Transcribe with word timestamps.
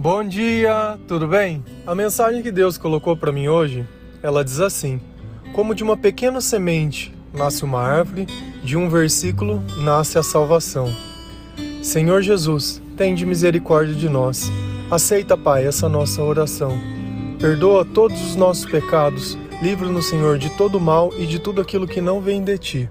Bom 0.00 0.22
dia, 0.22 0.96
tudo 1.08 1.26
bem? 1.26 1.64
A 1.84 1.92
mensagem 1.92 2.40
que 2.40 2.52
Deus 2.52 2.78
colocou 2.78 3.16
para 3.16 3.32
mim 3.32 3.48
hoje, 3.48 3.84
ela 4.22 4.44
diz 4.44 4.60
assim: 4.60 5.00
Como 5.52 5.74
de 5.74 5.82
uma 5.82 5.96
pequena 5.96 6.40
semente 6.40 7.12
nasce 7.34 7.64
uma 7.64 7.82
árvore, 7.82 8.26
de 8.62 8.76
um 8.76 8.88
versículo 8.88 9.60
nasce 9.82 10.16
a 10.16 10.22
salvação. 10.22 10.86
Senhor 11.82 12.22
Jesus, 12.22 12.80
tende 12.96 13.26
misericórdia 13.26 13.92
de 13.92 14.08
nós. 14.08 14.52
Aceita, 14.88 15.36
Pai, 15.36 15.66
essa 15.66 15.88
nossa 15.88 16.22
oração. 16.22 16.78
Perdoa 17.40 17.84
todos 17.84 18.22
os 18.22 18.36
nossos 18.36 18.66
pecados, 18.66 19.36
livra-nos, 19.60 20.08
Senhor, 20.08 20.38
de 20.38 20.56
todo 20.56 20.78
mal 20.78 21.12
e 21.18 21.26
de 21.26 21.40
tudo 21.40 21.60
aquilo 21.60 21.88
que 21.88 22.00
não 22.00 22.20
vem 22.20 22.44
de 22.44 22.56
ti. 22.56 22.90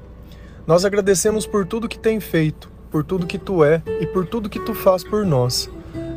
Nós 0.68 0.84
agradecemos 0.84 1.48
por 1.48 1.66
tudo 1.66 1.88
que 1.88 1.98
tem 1.98 2.20
feito, 2.20 2.70
por 2.92 3.02
tudo 3.02 3.26
que 3.26 3.38
tu 3.38 3.64
é 3.64 3.82
e 4.02 4.06
por 4.06 4.28
tudo 4.28 4.50
que 4.50 4.60
tu 4.60 4.74
faz 4.74 5.06
por 5.06 5.26
nós. 5.26 5.70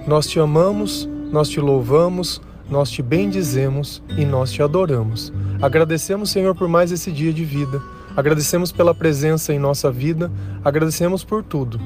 Nós 0.07 0.27
te 0.27 0.41
amamos, 0.41 1.09
nós 1.31 1.49
te 1.49 1.61
louvamos, 1.61 2.41
nós 2.69 2.91
te 2.91 3.03
bendizemos 3.03 4.03
e 4.17 4.25
nós 4.25 4.53
te 4.53 4.63
adoramos. 4.63 5.33
Agradecemos, 5.61 6.31
Senhor, 6.31 6.55
por 6.55 6.69
mais 6.69 6.93
esse 6.93 7.11
dia 7.11 7.33
de 7.33 7.45
vida. 7.45 7.83
Agradecemos 8.17 8.73
pela 8.73 8.95
presença 8.95 9.53
em 9.53 9.59
nossa 9.59 9.91
vida, 9.91 10.31
agradecemos 10.65 11.23
por 11.23 11.43
tudo. 11.43 11.81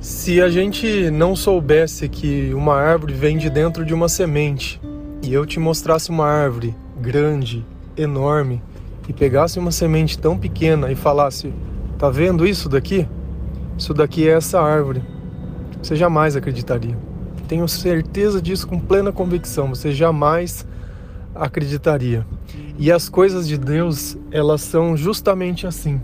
Se 0.00 0.40
a 0.40 0.48
gente 0.50 1.10
não 1.10 1.34
soubesse 1.34 2.08
que 2.08 2.52
uma 2.52 2.74
árvore 2.74 3.14
vem 3.14 3.38
de 3.38 3.48
dentro 3.48 3.84
de 3.84 3.94
uma 3.94 4.08
semente 4.08 4.80
e 5.22 5.32
eu 5.32 5.46
te 5.46 5.58
mostrasse 5.58 6.10
uma 6.10 6.26
árvore 6.26 6.74
grande, 7.00 7.64
enorme, 7.96 8.60
e 9.08 9.12
pegasse 9.12 9.58
uma 9.58 9.70
semente 9.70 10.18
tão 10.18 10.36
pequena 10.36 10.90
e 10.90 10.94
falasse: 10.94 11.52
Tá 11.98 12.10
vendo 12.10 12.46
isso 12.46 12.68
daqui? 12.68 13.06
Isso 13.78 13.92
daqui 13.92 14.28
é 14.28 14.32
essa 14.32 14.60
árvore. 14.60 15.02
Você 15.84 15.96
jamais 15.96 16.34
acreditaria. 16.34 16.96
Tenho 17.46 17.68
certeza 17.68 18.40
disso 18.40 18.66
com 18.66 18.80
plena 18.80 19.12
convicção. 19.12 19.68
Você 19.68 19.92
jamais 19.92 20.66
acreditaria. 21.34 22.26
E 22.78 22.90
as 22.90 23.10
coisas 23.10 23.46
de 23.46 23.58
Deus, 23.58 24.16
elas 24.30 24.62
são 24.62 24.96
justamente 24.96 25.66
assim. 25.66 26.00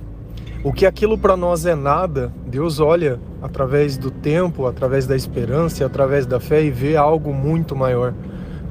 O 0.63 0.71
que 0.71 0.85
aquilo 0.85 1.17
para 1.17 1.35
nós 1.35 1.65
é 1.65 1.75
nada, 1.75 2.31
Deus 2.47 2.79
olha 2.79 3.19
através 3.41 3.97
do 3.97 4.11
tempo, 4.11 4.67
através 4.67 5.07
da 5.07 5.17
esperança, 5.17 5.87
através 5.87 6.27
da 6.27 6.39
fé 6.39 6.63
e 6.63 6.71
vê 6.71 6.95
algo 6.95 7.33
muito 7.33 7.75
maior. 7.75 8.13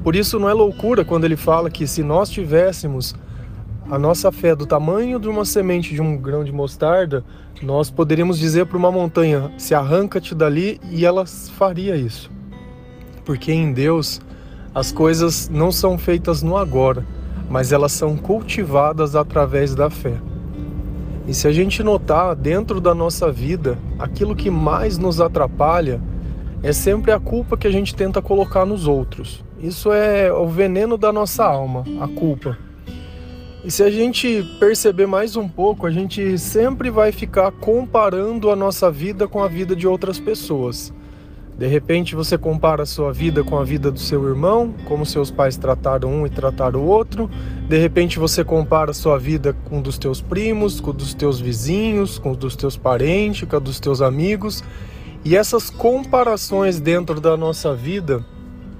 Por 0.04 0.14
isso 0.14 0.38
não 0.38 0.48
é 0.48 0.52
loucura 0.52 1.04
quando 1.04 1.24
ele 1.24 1.36
fala 1.36 1.68
que 1.68 1.88
se 1.88 2.04
nós 2.04 2.30
tivéssemos 2.30 3.16
a 3.90 3.98
nossa 3.98 4.30
fé 4.30 4.54
do 4.54 4.66
tamanho 4.66 5.18
de 5.18 5.28
uma 5.28 5.44
semente 5.44 5.92
de 5.92 6.00
um 6.00 6.16
grão 6.16 6.44
de 6.44 6.52
mostarda, 6.52 7.24
nós 7.60 7.90
poderíamos 7.90 8.38
dizer 8.38 8.66
para 8.66 8.78
uma 8.78 8.92
montanha: 8.92 9.50
se 9.58 9.74
arranca-te 9.74 10.32
dali, 10.32 10.80
e 10.90 11.04
ela 11.04 11.26
faria 11.26 11.96
isso. 11.96 12.30
Porque 13.24 13.52
em 13.52 13.72
Deus 13.72 14.20
as 14.72 14.92
coisas 14.92 15.48
não 15.48 15.72
são 15.72 15.98
feitas 15.98 16.40
no 16.40 16.56
agora, 16.56 17.04
mas 17.50 17.72
elas 17.72 17.90
são 17.90 18.16
cultivadas 18.16 19.16
através 19.16 19.74
da 19.74 19.90
fé. 19.90 20.14
E 21.26 21.34
se 21.34 21.48
a 21.48 21.52
gente 21.52 21.82
notar 21.82 22.36
dentro 22.36 22.80
da 22.80 22.94
nossa 22.94 23.30
vida, 23.30 23.76
aquilo 23.98 24.36
que 24.36 24.50
mais 24.50 24.98
nos 24.98 25.20
atrapalha 25.20 26.00
é 26.62 26.72
sempre 26.72 27.10
a 27.10 27.18
culpa 27.18 27.56
que 27.56 27.66
a 27.66 27.70
gente 27.72 27.94
tenta 27.94 28.22
colocar 28.22 28.64
nos 28.64 28.86
outros. 28.86 29.44
Isso 29.60 29.92
é 29.92 30.32
o 30.32 30.46
veneno 30.46 30.96
da 30.96 31.12
nossa 31.12 31.44
alma, 31.44 31.84
a 32.00 32.06
culpa. 32.06 32.56
E 33.62 33.70
se 33.70 33.82
a 33.82 33.90
gente 33.90 34.42
perceber 34.58 35.06
mais 35.06 35.36
um 35.36 35.46
pouco, 35.46 35.86
a 35.86 35.90
gente 35.90 36.38
sempre 36.38 36.88
vai 36.88 37.12
ficar 37.12 37.52
comparando 37.52 38.50
a 38.50 38.56
nossa 38.56 38.90
vida 38.90 39.28
com 39.28 39.42
a 39.42 39.48
vida 39.48 39.76
de 39.76 39.86
outras 39.86 40.18
pessoas. 40.18 40.90
De 41.58 41.66
repente 41.66 42.14
você 42.14 42.38
compara 42.38 42.84
a 42.84 42.86
sua 42.86 43.12
vida 43.12 43.44
com 43.44 43.58
a 43.58 43.64
vida 43.64 43.90
do 43.90 43.98
seu 43.98 44.26
irmão, 44.26 44.74
como 44.86 45.04
seus 45.04 45.30
pais 45.30 45.58
trataram 45.58 46.08
um 46.10 46.26
e 46.26 46.30
trataram 46.30 46.80
o 46.80 46.86
outro. 46.86 47.30
De 47.68 47.76
repente 47.76 48.18
você 48.18 48.42
compara 48.42 48.92
a 48.92 48.94
sua 48.94 49.18
vida 49.18 49.54
com 49.68 49.82
dos 49.82 49.98
teus 49.98 50.22
primos, 50.22 50.80
com 50.80 50.94
dos 50.94 51.12
teus 51.12 51.38
vizinhos, 51.38 52.18
com 52.18 52.32
dos 52.32 52.56
teus 52.56 52.78
parentes, 52.78 53.46
com 53.46 53.60
dos 53.60 53.78
teus 53.78 54.00
amigos. 54.00 54.64
E 55.22 55.36
essas 55.36 55.68
comparações 55.68 56.80
dentro 56.80 57.20
da 57.20 57.36
nossa 57.36 57.74
vida 57.74 58.24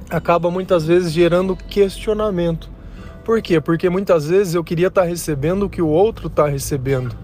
acabam 0.08 0.50
muitas 0.50 0.86
vezes 0.86 1.12
gerando 1.12 1.54
questionamento 1.54 2.79
por 3.24 3.40
quê? 3.42 3.60
Porque 3.60 3.88
muitas 3.88 4.26
vezes 4.26 4.54
eu 4.54 4.64
queria 4.64 4.88
estar 4.88 5.04
recebendo 5.04 5.64
o 5.64 5.70
que 5.70 5.82
o 5.82 5.88
outro 5.88 6.26
está 6.26 6.46
recebendo. 6.46 7.14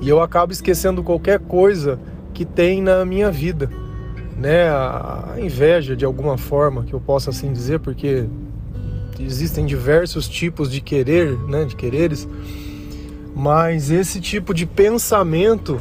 E 0.00 0.08
eu 0.08 0.20
acabo 0.20 0.52
esquecendo 0.52 1.02
qualquer 1.02 1.38
coisa 1.38 1.98
que 2.34 2.44
tem 2.44 2.82
na 2.82 3.04
minha 3.04 3.30
vida. 3.30 3.70
Né? 4.36 4.68
A 4.68 5.36
inveja, 5.38 5.94
de 5.94 6.04
alguma 6.04 6.36
forma, 6.36 6.84
que 6.84 6.92
eu 6.92 7.00
possa 7.00 7.30
assim 7.30 7.52
dizer, 7.52 7.80
porque 7.80 8.26
existem 9.20 9.64
diversos 9.64 10.28
tipos 10.28 10.70
de 10.70 10.80
querer, 10.80 11.38
né? 11.48 11.64
de 11.64 11.76
quereres. 11.76 12.28
Mas 13.34 13.90
esse 13.90 14.20
tipo 14.20 14.52
de 14.52 14.66
pensamento, 14.66 15.80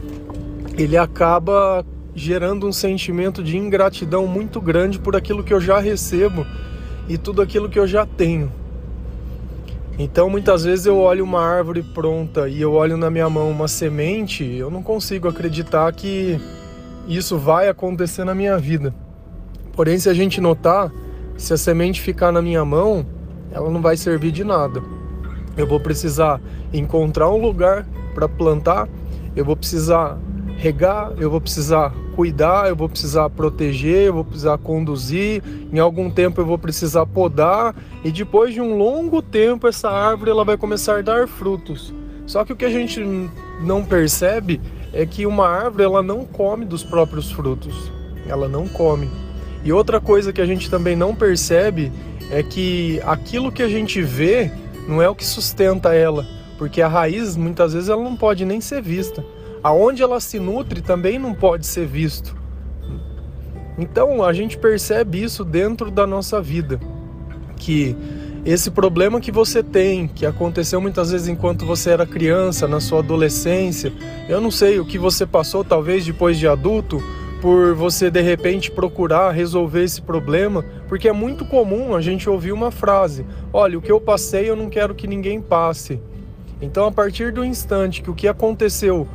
ele 0.78 0.98
acaba 0.98 1.86
gerando 2.14 2.68
um 2.68 2.72
sentimento 2.72 3.44
de 3.44 3.58
ingratidão 3.58 4.28
muito 4.28 4.60
grande 4.60 5.00
por 5.00 5.16
aquilo 5.16 5.44
que 5.44 5.54
eu 5.54 5.62
já 5.62 5.80
recebo 5.80 6.46
e 7.08 7.18
tudo 7.18 7.42
aquilo 7.42 7.70
que 7.70 7.80
eu 7.80 7.88
já 7.88 8.06
tenho. 8.06 8.61
Então 10.00 10.30
muitas 10.30 10.64
vezes 10.64 10.86
eu 10.86 10.98
olho 10.98 11.24
uma 11.24 11.42
árvore 11.42 11.84
pronta 11.84 12.48
e 12.48 12.62
eu 12.62 12.74
olho 12.74 12.98
na 12.98 13.10
minha 13.10 13.30
mão 13.30 13.50
uma 13.50 13.68
semente, 13.68 14.44
eu 14.44 14.72
não 14.72 14.82
consigo 14.82 15.28
acreditar 15.28 15.92
que 15.94 16.40
isso 17.08 17.38
vai 17.38 17.68
acontecer 17.68 18.24
na 18.24 18.34
minha 18.34 18.58
vida. 18.58 18.94
Porém, 19.74 20.00
se 20.00 20.10
a 20.10 20.14
gente 20.14 20.40
notar, 20.40 20.92
se 21.38 21.54
a 21.54 21.58
semente 21.58 22.02
ficar 22.02 22.32
na 22.32 22.42
minha 22.42 22.64
mão, 22.64 23.06
ela 23.52 23.70
não 23.70 23.82
vai 23.82 23.98
servir 23.98 24.32
de 24.32 24.44
nada. 24.44 24.82
Eu 25.58 25.68
vou 25.68 25.80
precisar 25.80 26.42
encontrar 26.74 27.30
um 27.30 27.42
lugar 27.42 27.86
para 28.14 28.28
plantar, 28.28 28.88
eu 29.36 29.44
vou 29.44 29.56
precisar 29.56 30.18
regar, 30.62 31.14
eu 31.18 31.28
vou 31.28 31.42
precisar 31.42 31.92
cuidar, 32.16 32.70
eu 32.70 32.76
vou 32.76 32.88
precisar 32.88 33.28
proteger, 33.32 34.04
eu 34.04 34.14
vou 34.14 34.24
precisar 34.24 34.60
conduzir, 34.60 35.42
em 35.74 35.80
algum 35.80 36.08
tempo 36.08 36.40
eu 36.40 36.46
vou 36.46 36.58
precisar 36.58 37.04
podar 37.08 37.76
e 38.04 38.12
depois 38.12 38.54
de 38.54 38.62
um 38.62 38.78
longo 38.78 39.24
tempo 39.24 39.68
essa 39.68 39.90
árvore 39.90 40.30
ela 40.30 40.46
vai 40.46 40.58
começar 40.58 41.00
a 41.00 41.02
dar 41.02 41.28
frutos. 41.28 41.92
Só 42.28 42.46
que 42.46 42.54
o 42.54 42.56
que 42.56 42.64
a 42.64 42.70
gente 42.70 43.04
não 43.60 43.84
percebe 43.84 44.62
é 44.94 45.04
que 45.04 45.26
uma 45.26 45.48
árvore 45.48 45.84
ela 45.84 46.04
não 46.04 46.26
come 46.26 46.64
dos 46.64 46.84
próprios 46.84 47.32
frutos. 47.32 47.92
Ela 48.28 48.48
não 48.48 48.68
come. 48.68 49.10
E 49.64 49.74
outra 49.74 50.00
coisa 50.00 50.32
que 50.32 50.42
a 50.42 50.46
gente 50.46 50.70
também 50.70 50.96
não 50.96 51.16
percebe 51.16 51.92
é 52.30 52.44
que 52.44 53.02
aquilo 53.04 53.52
que 53.52 53.64
a 53.64 53.68
gente 53.68 54.00
vê 54.00 54.52
não 54.88 55.02
é 55.02 55.10
o 55.10 55.16
que 55.16 55.26
sustenta 55.26 55.96
ela, 55.96 56.24
porque 56.60 56.84
a 56.84 56.88
raiz 56.88 57.36
muitas 57.36 57.74
vezes 57.74 57.90
ela 57.90 58.04
não 58.04 58.16
pode 58.16 58.46
nem 58.46 58.62
ser 58.62 58.80
vista 58.80 59.26
aonde 59.64 60.02
ela 60.02 60.20
se 60.20 60.40
nutre 60.40 60.82
também 60.82 61.20
não 61.20 61.34
pode 61.34 61.66
ser 61.66 61.86
visto. 61.86 62.36
Então 63.78 64.24
a 64.24 64.34
gente 64.34 64.58
percebe 64.58 65.24
isso 65.24 65.44
dentro 65.44 65.90
da 65.90 66.06
nossa 66.06 66.42
vida, 66.42 66.80
que 67.58 67.96
esse 68.44 68.72
problema 68.72 69.22
que 69.22 69.32
você 69.32 69.62
tem, 69.62 70.08
que 70.08 70.26
aconteceu 70.26 70.82
muitas 70.82 71.12
vezes 71.12 71.28
enquanto 71.28 71.66
você 71.66 71.92
era 71.92 72.06
criança, 72.06 72.68
na 72.68 72.80
sua 72.80 73.00
adolescência, 73.00 73.94
eu 74.28 74.42
não 74.42 74.50
sei 74.50 74.80
o 74.80 74.86
que 74.86 74.98
você 74.98 75.26
passou 75.26 75.64
talvez 75.64 76.06
depois 76.06 76.38
de 76.40 76.48
adulto, 76.48 77.02
por 77.42 77.74
você 77.74 78.12
de 78.12 78.22
repente 78.22 78.70
procurar 78.70 79.32
resolver 79.32 79.84
esse 79.84 80.02
problema, 80.02 80.64
porque 80.88 81.08
é 81.08 81.12
muito 81.12 81.46
comum 81.46 81.96
a 81.96 82.02
gente 82.02 82.30
ouvir 82.30 82.52
uma 82.52 82.72
frase: 82.72 83.26
"Olha, 83.54 83.78
o 83.78 83.82
que 83.82 83.92
eu 83.92 84.02
passei 84.02 84.50
eu 84.50 84.56
não 84.56 84.70
quero 84.70 84.94
que 84.94 85.08
ninguém 85.08 85.42
passe". 85.42 86.00
Então, 86.62 86.86
a 86.86 86.92
partir 86.92 87.32
do 87.32 87.44
instante 87.44 88.04
que 88.04 88.12
o 88.12 88.14
que 88.14 88.28
aconteceu 88.28 89.08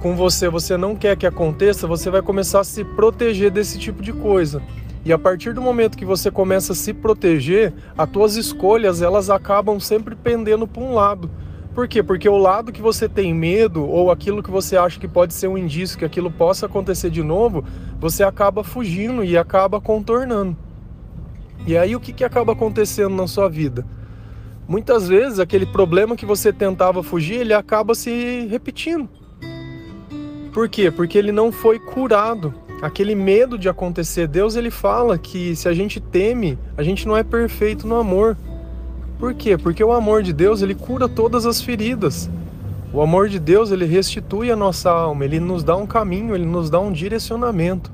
com 0.00 0.16
você 0.16 0.48
você 0.48 0.76
não 0.76 0.96
quer 0.96 1.16
que 1.16 1.26
aconteça, 1.26 1.86
você 1.86 2.10
vai 2.10 2.22
começar 2.22 2.60
a 2.60 2.64
se 2.64 2.84
proteger 2.84 3.50
desse 3.50 3.78
tipo 3.78 4.02
de 4.02 4.12
coisa. 4.12 4.62
E 5.04 5.12
a 5.12 5.18
partir 5.18 5.52
do 5.52 5.60
momento 5.60 5.98
que 5.98 6.04
você 6.04 6.30
começa 6.30 6.72
a 6.72 6.76
se 6.76 6.94
proteger, 6.94 7.74
as 7.98 8.08
tuas 8.08 8.36
escolhas 8.36 9.02
elas 9.02 9.30
acabam 9.30 9.80
sempre 9.80 10.14
pendendo 10.14 10.66
para 10.66 10.82
um 10.82 10.94
lado. 10.94 11.28
Por 11.74 11.88
quê? 11.88 12.02
Porque 12.02 12.28
o 12.28 12.36
lado 12.36 12.70
que 12.70 12.82
você 12.82 13.08
tem 13.08 13.34
medo 13.34 13.84
ou 13.84 14.10
aquilo 14.10 14.42
que 14.42 14.50
você 14.50 14.76
acha 14.76 15.00
que 15.00 15.08
pode 15.08 15.34
ser 15.34 15.48
um 15.48 15.58
indício 15.58 15.98
que 15.98 16.04
aquilo 16.04 16.30
possa 16.30 16.66
acontecer 16.66 17.10
de 17.10 17.22
novo, 17.22 17.64
você 17.98 18.22
acaba 18.22 18.62
fugindo 18.62 19.24
e 19.24 19.36
acaba 19.36 19.80
contornando. 19.80 20.56
E 21.66 21.76
aí 21.76 21.96
o 21.96 22.00
que, 22.00 22.12
que 22.12 22.24
acaba 22.24 22.52
acontecendo 22.52 23.14
na 23.14 23.26
sua 23.26 23.48
vida? 23.48 23.86
Muitas 24.68 25.08
vezes 25.08 25.38
aquele 25.38 25.66
problema 25.66 26.14
que 26.14 26.26
você 26.26 26.52
tentava 26.52 27.02
fugir, 27.02 27.40
ele 27.40 27.54
acaba 27.54 27.94
se 27.94 28.46
repetindo. 28.50 29.08
Por 30.52 30.68
quê? 30.68 30.90
Porque 30.90 31.16
ele 31.16 31.32
não 31.32 31.50
foi 31.50 31.78
curado. 31.78 32.52
Aquele 32.82 33.14
medo 33.14 33.56
de 33.56 33.68
acontecer, 33.68 34.26
Deus 34.26 34.54
ele 34.54 34.70
fala 34.70 35.16
que 35.16 35.56
se 35.56 35.68
a 35.68 35.72
gente 35.72 35.98
teme, 35.98 36.58
a 36.76 36.82
gente 36.82 37.06
não 37.06 37.16
é 37.16 37.22
perfeito 37.22 37.86
no 37.86 37.96
amor. 37.96 38.36
Por 39.18 39.32
quê? 39.34 39.56
Porque 39.56 39.82
o 39.82 39.92
amor 39.92 40.22
de 40.22 40.32
Deus, 40.32 40.60
ele 40.60 40.74
cura 40.74 41.08
todas 41.08 41.46
as 41.46 41.62
feridas. 41.62 42.28
O 42.92 43.00
amor 43.00 43.28
de 43.28 43.38
Deus, 43.38 43.70
ele 43.70 43.86
restitui 43.86 44.50
a 44.50 44.56
nossa 44.56 44.90
alma, 44.90 45.24
ele 45.24 45.40
nos 45.40 45.64
dá 45.64 45.74
um 45.76 45.86
caminho, 45.86 46.34
ele 46.34 46.44
nos 46.44 46.68
dá 46.68 46.78
um 46.80 46.92
direcionamento. 46.92 47.90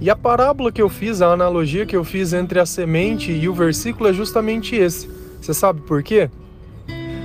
E 0.00 0.10
a 0.10 0.14
parábola 0.14 0.70
que 0.70 0.82
eu 0.82 0.88
fiz, 0.88 1.22
a 1.22 1.32
analogia 1.32 1.86
que 1.86 1.96
eu 1.96 2.04
fiz 2.04 2.32
entre 2.32 2.60
a 2.60 2.66
semente 2.66 3.32
e 3.32 3.48
o 3.48 3.54
versículo 3.54 4.08
é 4.08 4.12
justamente 4.12 4.76
esse. 4.76 5.08
Você 5.40 5.54
sabe 5.54 5.80
por 5.80 6.02
quê? 6.02 6.30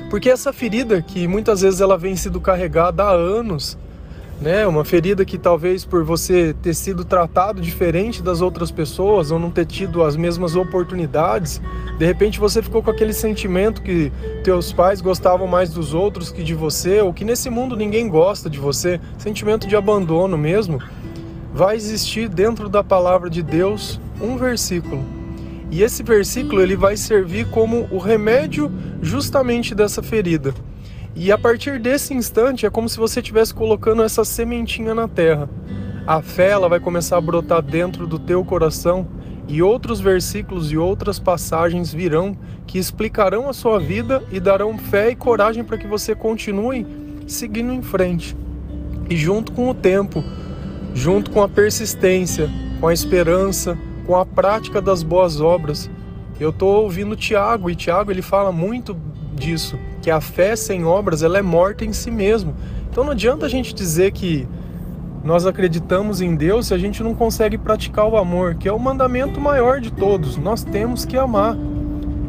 Porque 0.09 0.29
essa 0.29 0.53
ferida 0.53 1.01
que 1.01 1.27
muitas 1.27 1.61
vezes 1.61 1.81
ela 1.81 1.97
vem 1.97 2.15
sido 2.15 2.39
carregada 2.39 3.03
há 3.03 3.11
anos, 3.11 3.77
né? 4.39 4.67
Uma 4.67 4.85
ferida 4.85 5.25
que 5.25 5.37
talvez 5.37 5.83
por 5.83 6.03
você 6.03 6.55
ter 6.61 6.73
sido 6.73 7.03
tratado 7.03 7.61
diferente 7.61 8.21
das 8.21 8.41
outras 8.41 8.69
pessoas 8.69 9.31
ou 9.31 9.39
não 9.39 9.49
ter 9.49 9.65
tido 9.65 10.03
as 10.03 10.15
mesmas 10.15 10.55
oportunidades, 10.55 11.61
de 11.97 12.05
repente 12.05 12.39
você 12.39 12.61
ficou 12.61 12.83
com 12.83 12.91
aquele 12.91 13.13
sentimento 13.13 13.81
que 13.81 14.11
teus 14.43 14.71
pais 14.71 15.01
gostavam 15.01 15.47
mais 15.47 15.71
dos 15.71 15.93
outros 15.93 16.31
que 16.31 16.43
de 16.43 16.53
você, 16.53 17.01
ou 17.01 17.13
que 17.13 17.25
nesse 17.25 17.49
mundo 17.49 17.75
ninguém 17.75 18.07
gosta 18.07 18.49
de 18.49 18.59
você, 18.59 18.99
sentimento 19.17 19.67
de 19.67 19.75
abandono 19.75 20.37
mesmo. 20.37 20.79
Vai 21.53 21.75
existir 21.75 22.29
dentro 22.29 22.69
da 22.69 22.83
palavra 22.83 23.29
de 23.29 23.41
Deus 23.41 23.99
um 24.21 24.37
versículo. 24.37 25.03
E 25.71 25.83
esse 25.83 26.03
versículo 26.03 26.61
ele 26.61 26.75
vai 26.75 26.95
servir 26.95 27.49
como 27.49 27.87
o 27.91 27.97
remédio 27.97 28.71
justamente 29.01 29.75
dessa 29.75 30.01
ferida. 30.01 30.53
E 31.19 31.31
a 31.31 31.37
partir 31.37 31.79
desse 31.79 32.13
instante 32.13 32.67
é 32.67 32.69
como 32.69 32.87
se 32.87 32.95
você 32.95 33.21
estivesse 33.21 33.51
colocando 33.51 34.03
essa 34.03 34.23
sementinha 34.23 34.93
na 34.93 35.07
terra. 35.07 35.49
A 36.05 36.21
fé 36.21 36.51
ela 36.51 36.69
vai 36.69 36.79
começar 36.79 37.17
a 37.17 37.21
brotar 37.21 37.59
dentro 37.63 38.05
do 38.05 38.19
teu 38.19 38.45
coração 38.45 39.07
e 39.47 39.63
outros 39.63 39.99
versículos 39.99 40.71
e 40.71 40.77
outras 40.77 41.17
passagens 41.17 41.91
virão 41.91 42.37
que 42.67 42.77
explicarão 42.77 43.49
a 43.49 43.53
sua 43.53 43.79
vida 43.79 44.23
e 44.31 44.39
darão 44.39 44.77
fé 44.77 45.09
e 45.09 45.15
coragem 45.15 45.63
para 45.63 45.79
que 45.79 45.87
você 45.87 46.13
continue 46.13 46.85
seguindo 47.25 47.73
em 47.73 47.81
frente. 47.81 48.37
E 49.09 49.17
junto 49.17 49.51
com 49.53 49.71
o 49.71 49.73
tempo, 49.73 50.23
junto 50.93 51.31
com 51.31 51.41
a 51.41 51.49
persistência, 51.49 52.47
com 52.79 52.87
a 52.87 52.93
esperança, 52.93 53.75
com 54.05 54.15
a 54.15 54.23
prática 54.23 54.79
das 54.79 55.01
boas 55.01 55.41
obras, 55.41 55.89
eu 56.39 56.51
estou 56.51 56.83
ouvindo 56.83 57.15
Tiago 57.15 57.71
e 57.71 57.75
Tiago 57.75 58.11
ele 58.11 58.21
fala 58.21 58.51
muito 58.51 58.95
disso, 59.33 59.79
que 60.07 60.11
a 60.11 60.21
fé 60.21 60.55
sem 60.55 60.85
obras 60.85 61.21
ela 61.21 61.37
é 61.37 61.41
morta 61.41 61.83
em 61.83 61.91
si 61.91 62.09
mesmo. 62.09 62.55
Então 62.89 63.03
não 63.03 63.11
adianta 63.11 63.45
a 63.45 63.49
gente 63.49 63.75
dizer 63.75 64.13
que 64.13 64.47
nós 65.21 65.45
acreditamos 65.45 66.21
em 66.21 66.33
Deus 66.33 66.67
se 66.67 66.73
a 66.73 66.77
gente 66.77 67.03
não 67.03 67.13
consegue 67.13 67.57
praticar 67.57 68.07
o 68.07 68.15
amor, 68.15 68.55
que 68.55 68.69
é 68.69 68.71
o 68.71 68.79
mandamento 68.79 69.41
maior 69.41 69.81
de 69.81 69.91
todos. 69.91 70.37
Nós 70.37 70.63
temos 70.63 71.03
que 71.03 71.17
amar. 71.17 71.57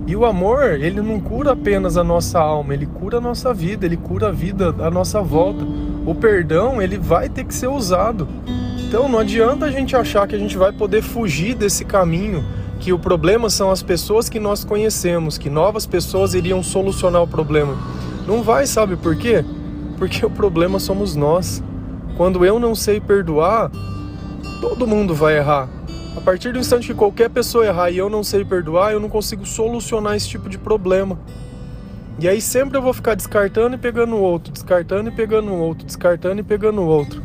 E 0.09 0.17
o 0.17 0.25
amor, 0.25 0.73
ele 0.73 1.01
não 1.01 1.21
cura 1.21 1.53
apenas 1.53 1.97
a 1.97 2.03
nossa 2.03 2.41
alma, 2.41 2.75
ele 2.75 2.87
cura 2.87 3.19
a 3.19 3.21
nossa 3.21 3.55
vida, 3.55 3.87
ele 3.87 3.97
cura 3.97 4.27
a 4.27 4.33
vida 4.33 4.75
à 4.81 4.91
nossa 4.91 5.23
volta. 5.23 5.65
O 6.05 6.17
perdão, 6.17 6.83
ele 6.83 6.99
vai 6.99 7.29
ter 7.29 7.45
que 7.45 7.55
ser 7.55 7.69
usado. 7.69 8.27
Então 8.89 9.09
não 9.09 9.21
adianta 9.21 9.67
a 9.67 9.71
gente 9.71 9.95
achar 9.95 10.27
que 10.27 10.35
a 10.35 10.39
gente 10.39 10.59
vai 10.59 10.73
poder 10.73 11.01
fugir 11.01 11.55
desse 11.55 11.85
caminho 11.85 12.45
que 12.79 12.93
o 12.93 12.99
problema 12.99 13.51
são 13.51 13.71
as 13.71 13.83
pessoas 13.83 14.29
que 14.29 14.39
nós 14.39 14.65
conhecemos, 14.65 15.37
que 15.37 15.51
novas 15.51 15.87
pessoas 15.87 16.35
iriam 16.35 16.63
solucionar 16.63 17.23
o 17.23 17.27
problema. 17.27 17.77
Não 18.27 18.43
vai, 18.43 18.67
sabe 18.67 18.97
por 18.97 19.17
quê? 19.17 19.45
Porque 19.97 20.25
o 20.25 20.31
problema 20.31 20.79
somos 20.79 21.17
nós. 21.17 21.63
Quando 22.17 22.45
eu 22.45 22.59
não 22.59 22.75
sei 22.75 23.01
perdoar, 23.01 23.71
todo 24.61 24.87
mundo 24.87 25.15
vai 25.15 25.37
errar. 25.39 25.69
A 26.17 26.21
partir 26.21 26.53
do 26.53 26.59
instante 26.59 26.89
que 26.89 26.95
qualquer 26.95 27.31
pessoa 27.31 27.67
errar 27.67 27.91
e 27.91 27.99
eu 27.99 28.11
não 28.11 28.25
sei 28.25 28.45
perdoar, 28.45 28.93
eu 28.93 29.01
não 29.01 29.09
consigo 29.09 29.47
solucionar 29.47 30.17
esse 30.17 30.29
tipo 30.29 30.49
de 30.49 30.59
problema. 30.59 31.19
E 32.19 32.29
aí 32.29 32.41
sempre 32.41 32.77
eu 32.77 32.83
vou 32.83 32.93
ficar 32.93 33.15
descartando 33.15 33.77
e 33.77 33.79
pegando 33.79 34.17
o 34.17 34.21
outro, 34.21 34.53
descartando 34.53 35.09
e 35.09 35.13
pegando 35.13 35.53
o 35.53 35.59
outro, 35.59 35.87
descartando 35.87 36.41
e 36.41 36.43
pegando 36.43 36.81
o 36.81 36.87
outro. 36.87 37.23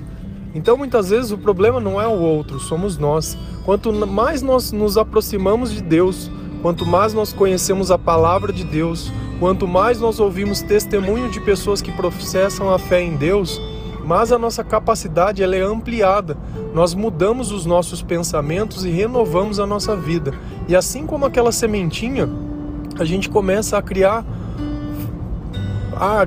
Então 0.53 0.77
muitas 0.77 1.09
vezes 1.09 1.31
o 1.31 1.37
problema 1.37 1.79
não 1.79 1.99
é 1.99 2.07
o 2.07 2.19
outro, 2.19 2.59
somos 2.59 2.97
nós. 2.97 3.37
Quanto 3.65 3.91
mais 3.91 4.41
nós 4.41 4.71
nos 4.71 4.97
aproximamos 4.97 5.71
de 5.71 5.81
Deus, 5.81 6.29
quanto 6.61 6.85
mais 6.85 7.13
nós 7.13 7.33
conhecemos 7.33 7.89
a 7.89 7.97
palavra 7.97 8.53
de 8.53 8.63
Deus, 8.63 9.11
quanto 9.39 9.67
mais 9.67 9.99
nós 9.99 10.19
ouvimos 10.19 10.61
testemunho 10.61 11.29
de 11.29 11.39
pessoas 11.41 11.81
que 11.81 11.91
professam 11.91 12.71
a 12.73 12.77
fé 12.77 13.01
em 13.01 13.15
Deus, 13.15 13.59
mais 14.05 14.31
a 14.31 14.37
nossa 14.37 14.63
capacidade 14.63 15.41
ela 15.41 15.55
é 15.55 15.61
ampliada. 15.61 16.37
Nós 16.73 16.93
mudamos 16.93 17.51
os 17.51 17.65
nossos 17.65 18.01
pensamentos 18.01 18.85
e 18.85 18.89
renovamos 18.89 19.59
a 19.59 19.65
nossa 19.65 19.95
vida. 19.95 20.33
E 20.67 20.75
assim 20.75 21.05
como 21.05 21.25
aquela 21.25 21.51
sementinha, 21.51 22.29
a 22.99 23.05
gente 23.05 23.29
começa 23.29 23.77
a 23.77 23.81
criar 23.81 24.25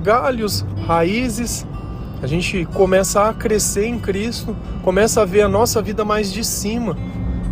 galhos, 0.02 0.64
raízes, 0.86 1.66
a 2.22 2.26
gente 2.26 2.64
começa 2.72 3.28
a 3.28 3.34
crescer 3.34 3.86
em 3.86 3.98
Cristo, 3.98 4.56
começa 4.82 5.22
a 5.22 5.24
ver 5.24 5.42
a 5.42 5.48
nossa 5.48 5.82
vida 5.82 6.04
mais 6.04 6.32
de 6.32 6.42
cima. 6.42 6.96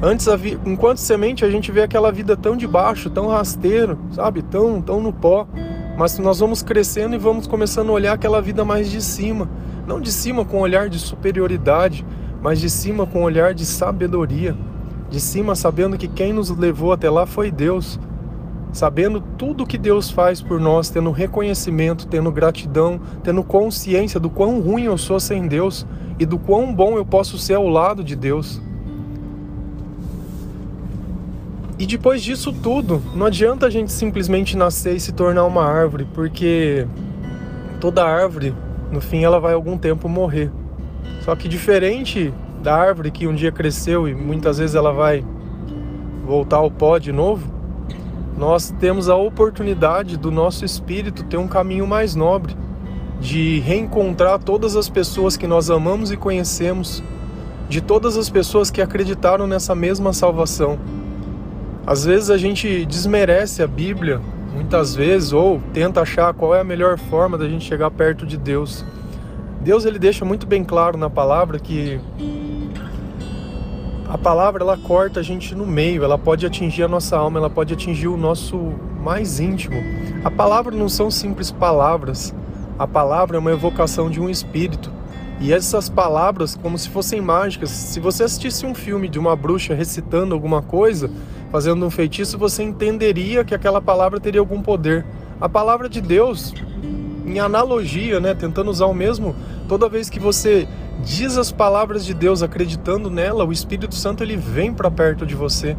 Antes, 0.03 0.27
enquanto 0.67 0.99
semente, 0.99 1.45
a 1.45 1.51
gente 1.51 1.71
vê 1.71 1.83
aquela 1.83 2.11
vida 2.11 2.37
tão 2.37 2.57
de 2.57 2.67
baixo, 2.67 3.11
tão 3.11 3.29
rasteiro, 3.29 3.99
sabe? 4.11 4.43
Tão, 4.43 4.81
tão 4.81 5.01
no 5.01 5.13
pó. 5.13 5.47
Mas 5.97 6.19
nós 6.19 6.41
vamos 6.41 6.63
crescendo 6.63 7.15
e 7.15 7.19
vamos 7.19 7.47
começando 7.47 7.91
a 7.91 7.93
olhar 7.93 8.13
aquela 8.15 8.41
vida 8.41 8.65
mais 8.65 8.91
de 8.91 9.01
cima. 9.01 9.49
Não 9.87 10.01
de 10.01 10.11
cima 10.11 10.45
com 10.45 10.59
um 10.59 10.61
olhar 10.61 10.89
de 10.89 10.99
superioridade, 10.99 12.05
mas 12.43 12.61
de 12.61 12.69
cima 12.69 13.07
com 13.07 13.21
um 13.21 13.25
olhar 13.25 13.55
de 13.55 13.65
sabedoria. 13.65 14.57
De 15.09 15.21
cima 15.21 15.55
sabendo 15.55 15.97
que 15.97 16.09
quem 16.09 16.33
nos 16.33 16.51
levou 16.51 16.93
até 16.93 17.09
lá 17.09 17.27
foi 17.27 17.51
Deus 17.51 17.99
sabendo 18.75 19.23
tudo 19.39 19.65
que 19.65 19.79
Deus 19.79 20.11
faz 20.11 20.43
por 20.43 20.59
nós, 20.61 20.91
tendo 20.91 21.13
reconhecimento, 21.13 22.09
tendo 22.09 22.31
gratidão, 22.33 23.01
tendo 23.23 23.45
consciência 23.45 24.19
do 24.19 24.29
quão 24.29 24.61
ruim 24.61 24.83
eu 24.83 24.99
sou 24.99 25.21
sem 25.21 25.47
Deus 25.47 25.87
e 26.19 26.27
do 26.27 26.41
quão 26.41 26.75
bom 26.75 26.97
eu 26.97 27.07
posso 27.07 27.39
ser 27.39 27.55
ao 27.55 27.69
lado 27.69 28.03
de 28.03 28.17
Deus. 28.17 28.61
E 31.79 31.87
depois 31.87 32.21
disso 32.21 32.53
tudo, 32.53 33.01
não 33.15 33.27
adianta 33.27 33.67
a 33.67 33.71
gente 33.71 33.93
simplesmente 33.93 34.57
nascer 34.57 34.97
e 34.97 35.01
se 35.01 35.13
tornar 35.13 35.45
uma 35.45 35.65
árvore, 35.65 36.05
porque 36.13 36.85
toda 37.81 38.05
árvore, 38.05 38.53
no 38.91 39.01
fim, 39.01 39.23
ela 39.23 39.39
vai 39.39 39.55
algum 39.55 39.79
tempo 39.79 40.09
morrer. 40.09 40.51
Só 41.25 41.37
que 41.37 41.49
diferente 41.49 42.35
da 42.61 42.75
árvore 42.75 43.13
que 43.13 43.29
um 43.29 43.35
dia 43.35 43.53
cresceu 43.53 44.09
e 44.09 44.15
muitas 44.15 44.59
vezes 44.59 44.75
ela 44.75 44.93
vai 44.93 45.25
voltar 46.27 46.57
ao 46.57 46.71
pó 46.71 46.99
de 46.99 47.13
novo, 47.13 47.54
nós 48.37 48.75
temos 48.81 49.09
a 49.09 49.15
oportunidade 49.15 50.17
do 50.17 50.31
nosso 50.31 50.65
espírito 50.65 51.25
ter 51.25 51.37
um 51.37 51.47
caminho 51.47 51.87
mais 51.87 52.15
nobre, 52.15 52.57
de 53.21 53.61
reencontrar 53.61 54.39
todas 54.39 54.77
as 54.77 54.89
pessoas 54.89 55.37
que 55.37 55.47
nós 55.47 55.71
amamos 55.71 56.11
e 56.11 56.17
conhecemos, 56.17 57.03
de 57.69 57.81
todas 57.81 58.17
as 58.17 58.29
pessoas 58.29 58.71
que 58.71 58.83
acreditaram 58.83 59.47
nessa 59.47 59.75
mesma 59.75 60.13
salvação. 60.13 60.79
Às 61.87 62.05
vezes 62.05 62.31
a 62.31 62.37
gente 62.37 62.85
desmerece 62.87 63.63
a 63.63 63.67
Bíblia, 63.67 64.21
muitas 64.53 64.95
vezes, 64.95 65.33
ou 65.33 65.61
tenta 65.73 66.01
achar 66.01 66.35
qual 66.35 66.55
é 66.55 66.61
a 66.61 66.65
melhor 66.65 66.99
forma 66.99 67.39
da 67.39 67.49
gente 67.49 67.65
chegar 67.65 67.91
perto 67.91 68.27
de 68.27 68.37
Deus. 68.37 68.85
Deus 69.61 69.85
ele 69.85 69.99
deixa 69.99 70.25
muito 70.25 70.47
bem 70.47 70.65
claro 70.65 70.99
na 70.99 71.09
palavra 71.09 71.59
que 71.59 72.01
a 74.09 74.19
palavra 74.19 74.63
ela 74.63 74.77
corta 74.77 75.21
a 75.21 75.23
gente 75.23 75.55
no 75.55 75.67
meio, 75.67 76.05
ela 76.05 76.19
pode 76.19 76.45
atingir 76.45 76.83
a 76.83 76.89
nossa 76.89 77.17
alma, 77.17 77.39
ela 77.39 77.51
pode 77.51 77.73
atingir 77.73 78.09
o 78.09 78.17
nosso 78.17 78.73
mais 79.03 79.41
íntimo. 79.41 79.77
A 80.25 80.31
palavra 80.31 80.75
não 80.75 80.89
são 80.89 81.11
simples 81.11 81.51
palavras, 81.51 82.35
a 82.79 82.87
palavra 82.87 83.37
é 83.37 83.41
uma 83.41 83.53
evocação 83.53 84.11
de 84.11 84.21
um 84.21 84.29
espírito. 84.29 84.91
E 85.41 85.53
essas 85.53 85.89
palavras, 85.89 86.55
como 86.55 86.79
se 86.79 86.89
fossem 86.89 87.21
mágicas, 87.21 87.71
se 87.71 87.99
você 87.99 88.25
assistisse 88.25 88.65
um 88.65 88.75
filme 88.75 89.09
de 89.09 89.19
uma 89.19 89.35
bruxa 89.35 89.75
recitando 89.75 90.35
alguma 90.35 90.63
coisa, 90.63 91.11
fazendo 91.51 91.85
um 91.85 91.91
feitiço, 91.91 92.39
você 92.39 92.63
entenderia 92.63 93.45
que 93.45 93.55
aquela 93.55 93.81
palavra 93.81 94.21
teria 94.21 94.41
algum 94.41 94.63
poder. 94.63 95.05
A 95.41 95.49
palavra 95.49 95.89
de 95.89 96.01
Deus, 96.01 96.55
em 97.27 97.41
analogia, 97.41 98.21
né, 98.21 98.35
tentando 98.35 98.71
usar 98.71 98.87
o 98.87 98.95
mesmo, 98.95 99.35
toda 99.69 99.89
vez 99.89 100.09
que 100.09 100.21
você 100.21 100.69
diz 101.03 101.37
as 101.37 101.51
palavras 101.51 102.05
de 102.05 102.15
Deus 102.15 102.43
acreditando 102.43 103.11
nela, 103.11 103.45
o 103.45 103.53
Espírito 103.53 103.95
Santo 103.95 104.23
ele 104.23 104.37
vem 104.37 104.73
para 104.73 104.91
perto 104.91 105.27
de 105.27 105.35
você. 105.35 105.77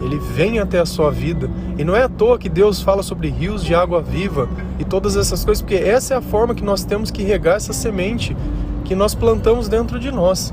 Ele 0.00 0.18
vem 0.18 0.58
até 0.58 0.78
a 0.80 0.86
sua 0.86 1.10
vida. 1.10 1.48
E 1.78 1.84
não 1.84 1.96
é 1.96 2.02
à 2.02 2.08
toa 2.08 2.38
que 2.38 2.48
Deus 2.48 2.82
fala 2.82 3.02
sobre 3.02 3.28
rios 3.28 3.64
de 3.64 3.74
água 3.74 4.02
viva 4.02 4.48
e 4.78 4.84
todas 4.84 5.16
essas 5.16 5.44
coisas, 5.44 5.62
porque 5.62 5.76
essa 5.76 6.14
é 6.14 6.16
a 6.16 6.22
forma 6.22 6.54
que 6.54 6.64
nós 6.64 6.84
temos 6.84 7.10
que 7.10 7.22
regar 7.22 7.56
essa 7.56 7.72
semente 7.72 8.36
que 8.84 8.94
nós 8.94 9.14
plantamos 9.14 9.68
dentro 9.68 9.98
de 9.98 10.10
nós. 10.10 10.52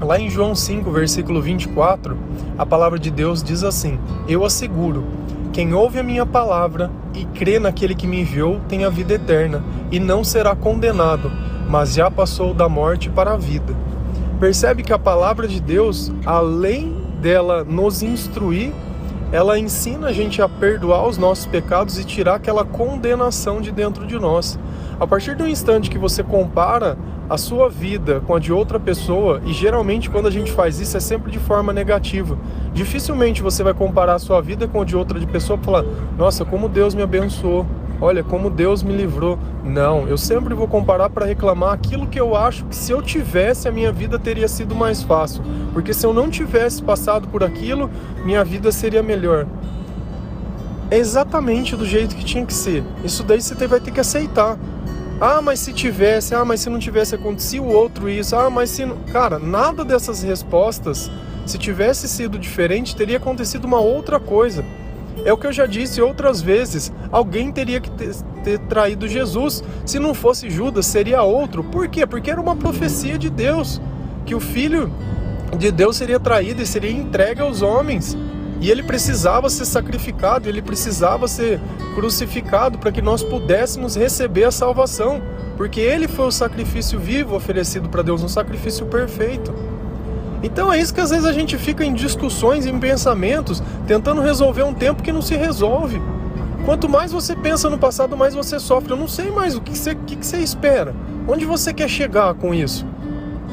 Lá 0.00 0.18
em 0.18 0.28
João 0.28 0.54
5, 0.54 0.90
versículo 0.90 1.40
24, 1.40 2.16
a 2.58 2.66
palavra 2.66 2.98
de 2.98 3.10
Deus 3.10 3.42
diz 3.42 3.62
assim: 3.62 3.98
Eu 4.28 4.44
asseguro, 4.44 5.04
quem 5.52 5.74
ouve 5.74 5.98
a 5.98 6.02
minha 6.02 6.26
palavra 6.26 6.90
e 7.14 7.24
crê 7.24 7.58
naquele 7.58 7.94
que 7.94 8.06
me 8.06 8.20
enviou 8.20 8.60
tem 8.68 8.84
a 8.84 8.88
vida 8.88 9.14
eterna 9.14 9.62
e 9.90 10.00
não 10.00 10.24
será 10.24 10.56
condenado, 10.56 11.30
mas 11.72 11.94
já 11.94 12.10
passou 12.10 12.52
da 12.52 12.68
morte 12.68 13.08
para 13.08 13.32
a 13.32 13.36
vida. 13.38 13.74
Percebe 14.38 14.82
que 14.82 14.92
a 14.92 14.98
palavra 14.98 15.48
de 15.48 15.58
Deus, 15.58 16.12
além 16.26 16.94
dela 17.18 17.64
nos 17.64 18.02
instruir, 18.02 18.74
ela 19.32 19.58
ensina 19.58 20.08
a 20.08 20.12
gente 20.12 20.42
a 20.42 20.48
perdoar 20.50 21.08
os 21.08 21.16
nossos 21.16 21.46
pecados 21.46 21.98
e 21.98 22.04
tirar 22.04 22.34
aquela 22.34 22.62
condenação 22.62 23.62
de 23.62 23.72
dentro 23.72 24.06
de 24.06 24.18
nós. 24.18 24.58
A 25.00 25.06
partir 25.06 25.34
do 25.34 25.48
instante 25.48 25.88
que 25.88 25.96
você 25.96 26.22
compara 26.22 26.98
a 27.30 27.38
sua 27.38 27.70
vida 27.70 28.20
com 28.20 28.34
a 28.34 28.38
de 28.38 28.52
outra 28.52 28.78
pessoa, 28.78 29.40
e 29.46 29.54
geralmente 29.54 30.10
quando 30.10 30.28
a 30.28 30.30
gente 30.30 30.52
faz 30.52 30.78
isso 30.78 30.98
é 30.98 31.00
sempre 31.00 31.32
de 31.32 31.38
forma 31.38 31.72
negativa. 31.72 32.36
Dificilmente 32.74 33.40
você 33.40 33.62
vai 33.62 33.72
comparar 33.72 34.16
a 34.16 34.18
sua 34.18 34.42
vida 34.42 34.68
com 34.68 34.82
a 34.82 34.84
de 34.84 34.94
outra 34.94 35.18
de 35.18 35.26
pessoa 35.26 35.58
e 35.58 35.64
falar: 35.64 35.84
"Nossa, 36.18 36.44
como 36.44 36.68
Deus 36.68 36.94
me 36.94 37.00
abençoou. 37.00 37.64
Olha 38.02 38.24
como 38.24 38.50
Deus 38.50 38.82
me 38.82 38.92
livrou". 38.92 39.38
Não, 39.64 40.08
eu 40.08 40.18
sempre 40.18 40.52
vou 40.52 40.66
comparar 40.66 41.08
para 41.08 41.24
reclamar 41.24 41.72
aquilo 41.72 42.08
que 42.08 42.20
eu 42.20 42.36
acho 42.36 42.64
que 42.64 42.74
se 42.74 42.90
eu 42.90 43.00
tivesse 43.00 43.68
a 43.68 43.72
minha 43.72 43.92
vida 43.92 44.18
teria 44.18 44.48
sido 44.48 44.74
mais 44.74 45.02
fácil, 45.04 45.42
porque 45.72 45.94
se 45.94 46.04
eu 46.04 46.12
não 46.12 46.28
tivesse 46.28 46.82
passado 46.82 47.28
por 47.28 47.44
aquilo, 47.44 47.88
minha 48.24 48.44
vida 48.44 48.72
seria 48.72 49.04
melhor. 49.04 49.46
É 50.90 50.98
exatamente 50.98 51.76
do 51.76 51.86
jeito 51.86 52.16
que 52.16 52.24
tinha 52.24 52.44
que 52.44 52.52
ser. 52.52 52.82
Isso 53.04 53.22
daí 53.22 53.40
você 53.40 53.66
vai 53.66 53.80
ter 53.80 53.92
que 53.92 54.00
aceitar. 54.00 54.58
Ah, 55.20 55.40
mas 55.40 55.60
se 55.60 55.72
tivesse, 55.72 56.34
ah, 56.34 56.44
mas 56.44 56.60
se 56.60 56.68
não 56.68 56.80
tivesse 56.80 57.14
acontecido 57.14 57.64
outro 57.64 58.10
isso, 58.10 58.34
ah, 58.34 58.50
mas 58.50 58.70
se. 58.70 58.84
Cara, 59.12 59.38
nada 59.38 59.84
dessas 59.84 60.22
respostas, 60.22 61.08
se 61.46 61.56
tivesse 61.56 62.08
sido 62.08 62.38
diferente, 62.38 62.96
teria 62.96 63.18
acontecido 63.18 63.64
uma 63.64 63.78
outra 63.78 64.18
coisa. 64.18 64.64
É 65.24 65.32
o 65.32 65.36
que 65.36 65.46
eu 65.46 65.52
já 65.52 65.66
disse 65.66 66.00
outras 66.00 66.40
vezes. 66.40 66.92
Alguém 67.10 67.52
teria 67.52 67.80
que 67.80 67.90
ter, 67.90 68.14
ter, 68.42 68.58
traído 68.60 69.06
Jesus. 69.06 69.62
Se 69.84 69.98
não 69.98 70.14
fosse 70.14 70.50
Judas, 70.50 70.86
seria 70.86 71.22
outro. 71.22 71.62
Por 71.62 71.88
quê? 71.88 72.06
Porque 72.06 72.30
era 72.30 72.40
uma 72.40 72.56
profecia 72.56 73.18
de 73.18 73.30
Deus 73.30 73.80
que 74.24 74.34
o 74.34 74.40
filho 74.40 74.92
de 75.56 75.70
Deus 75.70 75.96
seria 75.96 76.18
traído 76.18 76.62
e 76.62 76.66
seria 76.66 76.90
entregue 76.90 77.40
aos 77.40 77.62
homens. 77.62 78.16
E 78.60 78.70
ele 78.70 78.82
precisava 78.82 79.50
ser 79.50 79.64
sacrificado, 79.64 80.48
ele 80.48 80.62
precisava 80.62 81.26
ser 81.26 81.60
crucificado 81.96 82.78
para 82.78 82.92
que 82.92 83.02
nós 83.02 83.20
pudéssemos 83.22 83.96
receber 83.96 84.44
a 84.44 84.52
salvação, 84.52 85.20
porque 85.56 85.80
ele 85.80 86.06
foi 86.06 86.26
o 86.26 86.30
sacrifício 86.30 86.98
vivo 86.98 87.34
oferecido 87.34 87.88
para 87.88 88.02
Deus, 88.02 88.22
um 88.22 88.28
sacrifício 88.28 88.86
perfeito. 88.86 89.52
Então 90.42 90.72
é 90.72 90.80
isso 90.80 90.92
que 90.92 91.00
às 91.00 91.10
vezes 91.10 91.24
a 91.24 91.32
gente 91.32 91.56
fica 91.56 91.84
em 91.84 91.94
discussões, 91.94 92.66
em 92.66 92.78
pensamentos, 92.78 93.62
tentando 93.86 94.20
resolver 94.20 94.64
um 94.64 94.74
tempo 94.74 95.02
que 95.02 95.12
não 95.12 95.22
se 95.22 95.36
resolve. 95.36 96.00
Quanto 96.64 96.88
mais 96.88 97.12
você 97.12 97.34
pensa 97.34 97.68
no 97.68 97.78
passado, 97.78 98.16
mais 98.16 98.34
você 98.34 98.58
sofre. 98.58 98.92
Eu 98.92 98.96
não 98.96 99.08
sei 99.08 99.30
mais 99.30 99.56
o 99.56 99.60
que 99.60 99.76
você, 99.76 99.94
que 99.94 100.16
você 100.16 100.38
espera. 100.38 100.94
Onde 101.26 101.44
você 101.44 101.72
quer 101.72 101.88
chegar 101.88 102.34
com 102.34 102.54
isso? 102.54 102.86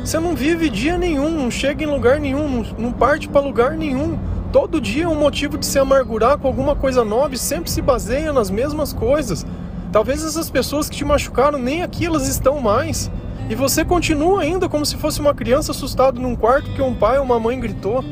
Você 0.03 0.19
não 0.19 0.35
vive 0.35 0.69
dia 0.69 0.97
nenhum, 0.97 1.29
não 1.29 1.51
chega 1.51 1.83
em 1.83 1.87
lugar 1.87 2.19
nenhum, 2.19 2.63
não 2.77 2.91
parte 2.91 3.27
para 3.27 3.41
lugar 3.41 3.71
nenhum. 3.71 4.17
Todo 4.51 4.81
dia 4.81 5.03
é 5.03 5.07
um 5.07 5.19
motivo 5.19 5.57
de 5.57 5.65
se 5.65 5.77
amargurar 5.77 6.37
com 6.37 6.47
alguma 6.47 6.75
coisa 6.75 7.03
nova 7.03 7.35
e 7.35 7.37
sempre 7.37 7.69
se 7.69 7.81
baseia 7.81 8.33
nas 8.33 8.49
mesmas 8.49 8.93
coisas. 8.93 9.45
Talvez 9.91 10.23
essas 10.23 10.49
pessoas 10.49 10.89
que 10.89 10.97
te 10.97 11.05
machucaram 11.05 11.59
nem 11.59 11.83
aqui 11.83 12.05
elas 12.05 12.27
estão 12.27 12.59
mais. 12.59 13.11
E 13.49 13.55
você 13.55 13.83
continua 13.83 14.41
ainda 14.41 14.69
como 14.69 14.85
se 14.85 14.95
fosse 14.95 15.19
uma 15.19 15.33
criança 15.33 15.71
assustada 15.71 16.19
num 16.19 16.35
quarto 16.35 16.71
que 16.71 16.81
um 16.83 16.93
pai 16.93 17.17
ou 17.17 17.25
uma 17.25 17.39
mãe 17.39 17.59
gritou. 17.59 18.03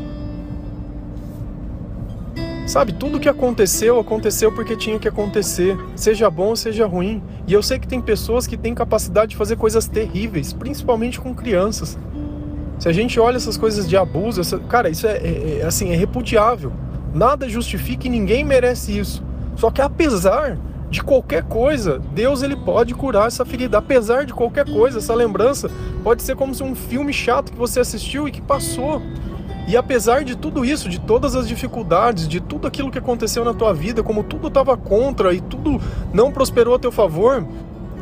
Sabe, 2.65 2.91
tudo 2.91 3.19
que 3.19 3.29
aconteceu, 3.29 3.99
aconteceu 3.99 4.51
porque 4.51 4.75
tinha 4.75 4.99
que 4.99 5.07
acontecer, 5.07 5.77
seja 5.95 6.29
bom 6.29 6.55
seja 6.55 6.85
ruim. 6.85 7.23
E 7.47 7.53
eu 7.53 7.61
sei 7.61 7.77
que 7.79 7.87
tem 7.87 8.01
pessoas 8.01 8.47
que 8.47 8.57
têm 8.57 8.73
capacidade 8.73 9.31
de 9.31 9.37
fazer 9.37 9.55
coisas 9.55 9.87
terríveis, 9.87 10.51
principalmente 10.51 11.21
com 11.21 11.33
crianças. 11.33 11.97
Se 12.79 12.89
a 12.89 12.91
gente 12.91 13.19
olha 13.19 13.37
essas 13.37 13.57
coisas 13.57 13.87
de 13.87 13.95
abuso, 13.95 14.41
essa, 14.41 14.59
cara, 14.59 14.89
isso 14.89 15.07
é, 15.07 15.17
é, 15.17 15.59
é, 15.61 15.65
assim, 15.65 15.91
é 15.91 15.95
repudiável. 15.95 16.73
Nada 17.13 17.47
justifica 17.47 18.07
e 18.07 18.09
ninguém 18.09 18.43
merece 18.43 18.97
isso. 18.97 19.23
Só 19.55 19.71
que 19.71 19.81
apesar 19.81 20.57
de 20.89 21.03
qualquer 21.03 21.43
coisa, 21.43 21.99
Deus 22.13 22.41
ele 22.41 22.55
pode 22.55 22.93
curar 22.93 23.27
essa 23.27 23.45
ferida. 23.45 23.77
Apesar 23.77 24.25
de 24.25 24.33
qualquer 24.33 24.65
coisa, 24.65 24.99
essa 24.99 25.13
lembrança 25.13 25.69
pode 26.03 26.23
ser 26.23 26.35
como 26.35 26.55
se 26.55 26.63
um 26.63 26.75
filme 26.75 27.11
chato 27.11 27.51
que 27.51 27.57
você 27.57 27.79
assistiu 27.79 28.27
e 28.27 28.31
que 28.31 28.41
passou. 28.41 29.01
E 29.67 29.75
apesar 29.75 30.23
de 30.23 30.35
tudo 30.35 30.63
isso, 30.63 30.87
de 30.87 30.99
todas 30.99 31.35
as 31.35 31.47
dificuldades, 31.47 32.27
de 32.27 32.39
tudo 32.39 32.67
aquilo 32.67 32.89
que 32.89 32.97
aconteceu 32.97 33.43
na 33.43 33.53
tua 33.53 33.73
vida, 33.73 34.01
como 34.01 34.23
tudo 34.23 34.47
estava 34.47 34.77
contra 34.77 35.33
e 35.33 35.41
tudo 35.41 35.81
não 36.13 36.31
prosperou 36.31 36.75
a 36.75 36.79
teu 36.79 36.91
favor, 36.91 37.45